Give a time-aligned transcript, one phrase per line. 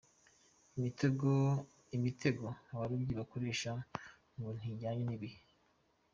[1.97, 3.71] Imitego abarobyi bakoresha
[4.35, 5.39] ngo ntijyanye n’igihe.